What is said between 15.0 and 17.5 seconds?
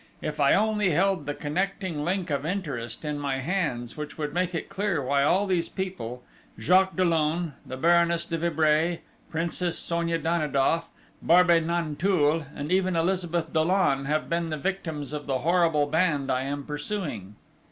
of the horrible band I am pursuing....